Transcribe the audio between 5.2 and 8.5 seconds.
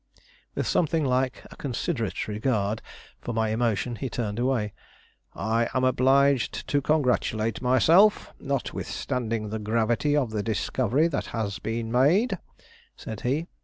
"I am obliged to congratulate myself,